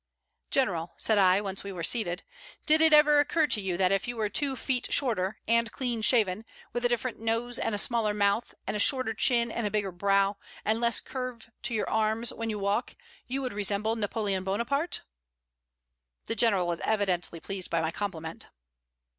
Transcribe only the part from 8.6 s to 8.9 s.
and a